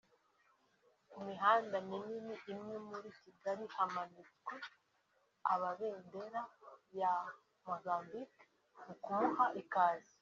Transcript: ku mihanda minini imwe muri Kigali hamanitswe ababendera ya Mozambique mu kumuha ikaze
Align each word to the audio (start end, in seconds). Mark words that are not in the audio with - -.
ku 1.09 1.17
mihanda 1.27 1.75
minini 1.89 2.35
imwe 2.53 2.75
muri 2.89 3.09
Kigali 3.19 3.65
hamanitswe 3.75 4.55
ababendera 5.53 6.41
ya 6.99 7.13
Mozambique 7.65 8.43
mu 8.85 8.93
kumuha 9.03 9.45
ikaze 9.61 10.13